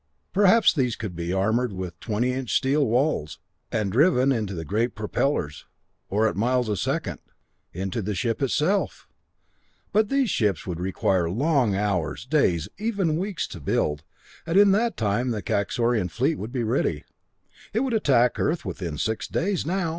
Perhaps 0.33 0.73
these 0.73 0.95
could 0.95 1.15
be 1.15 1.31
armored 1.31 1.71
with 1.73 1.99
twenty 1.99 2.33
inch 2.33 2.57
steel 2.57 2.83
walls, 2.87 3.37
and 3.71 3.91
driven 3.91 4.31
into 4.31 4.55
the 4.55 4.65
great 4.65 4.95
propellers, 4.95 5.67
or 6.09 6.27
at 6.27 6.35
miles 6.35 6.69
a 6.69 6.75
second, 6.75 7.19
into 7.71 8.01
the 8.01 8.15
ship 8.15 8.41
itself! 8.41 9.07
But 9.93 10.09
these 10.09 10.31
ships 10.31 10.65
would 10.65 10.79
require 10.79 11.29
long 11.29 11.75
hours, 11.75 12.25
days, 12.25 12.67
even 12.79 13.17
weeks 13.19 13.45
to 13.49 13.59
build, 13.59 14.03
and 14.47 14.57
in 14.57 14.71
that 14.71 14.97
time 14.97 15.29
the 15.29 15.43
Kaxorian 15.43 16.09
fleet 16.09 16.39
would 16.39 16.51
be 16.51 16.63
ready. 16.63 17.03
It 17.71 17.81
would 17.81 17.93
attack 17.93 18.39
Earth 18.39 18.65
within 18.65 18.97
six 18.97 19.27
days 19.27 19.67
now! 19.67 19.89